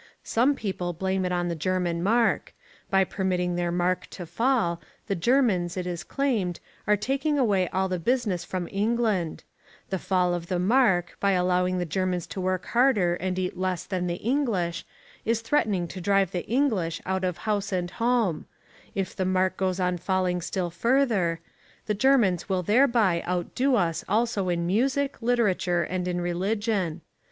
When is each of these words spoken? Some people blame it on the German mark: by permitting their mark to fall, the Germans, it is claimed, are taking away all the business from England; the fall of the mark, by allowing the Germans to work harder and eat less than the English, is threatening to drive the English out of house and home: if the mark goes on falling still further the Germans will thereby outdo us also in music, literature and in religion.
Some 0.23 0.55
people 0.55 0.93
blame 0.93 1.25
it 1.25 1.31
on 1.31 1.47
the 1.47 1.53
German 1.53 2.01
mark: 2.01 2.55
by 2.89 3.03
permitting 3.03 3.53
their 3.53 3.71
mark 3.71 4.07
to 4.07 4.25
fall, 4.25 4.81
the 5.05 5.13
Germans, 5.13 5.77
it 5.77 5.85
is 5.85 6.03
claimed, 6.03 6.59
are 6.87 6.97
taking 6.97 7.37
away 7.37 7.67
all 7.67 7.87
the 7.87 7.99
business 7.99 8.43
from 8.43 8.67
England; 8.71 9.43
the 9.91 9.99
fall 9.99 10.33
of 10.33 10.47
the 10.47 10.57
mark, 10.57 11.15
by 11.19 11.33
allowing 11.33 11.77
the 11.77 11.85
Germans 11.85 12.25
to 12.33 12.41
work 12.41 12.65
harder 12.65 13.13
and 13.17 13.37
eat 13.37 13.55
less 13.55 13.85
than 13.85 14.07
the 14.07 14.15
English, 14.15 14.85
is 15.23 15.41
threatening 15.41 15.87
to 15.89 16.01
drive 16.01 16.31
the 16.31 16.47
English 16.47 16.99
out 17.05 17.23
of 17.23 17.37
house 17.37 17.71
and 17.71 17.91
home: 17.91 18.47
if 18.95 19.15
the 19.15 19.23
mark 19.23 19.55
goes 19.55 19.79
on 19.79 19.99
falling 19.99 20.41
still 20.41 20.71
further 20.71 21.41
the 21.85 21.93
Germans 21.93 22.49
will 22.49 22.63
thereby 22.63 23.23
outdo 23.27 23.75
us 23.75 24.03
also 24.09 24.49
in 24.49 24.65
music, 24.65 25.21
literature 25.21 25.83
and 25.83 26.07
in 26.07 26.19
religion. 26.21 27.01